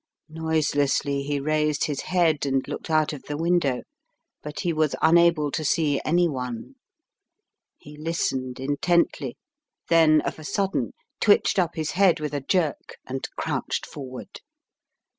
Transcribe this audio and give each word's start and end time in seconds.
Noiselessly 0.29 1.21
he 1.21 1.39
raised 1.39 1.83
his 1.83 2.01
head 2.01 2.43
and 2.47 2.67
looked 2.67 2.89
out 2.89 3.13
of 3.13 3.21
the 3.27 3.37
window, 3.37 3.83
but 4.41 4.61
he 4.61 4.73
was 4.73 4.95
unable 4.99 5.51
to 5.51 5.63
see 5.63 6.01
any 6.03 6.27
one. 6.27 6.73
He 7.77 7.95
listened 7.99 8.59
intently, 8.59 9.37
then, 9.89 10.19
of 10.21 10.39
a 10.39 10.43
sudden, 10.43 10.93
twitched 11.19 11.59
up 11.59 11.75
his 11.75 11.91
head 11.91 12.19
with 12.19 12.33
a 12.33 12.41
jerk, 12.41 12.95
and 13.05 13.29
crouched 13.37 13.85
forward. 13.85 14.39